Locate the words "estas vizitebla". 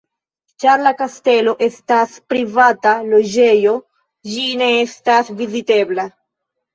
4.87-6.07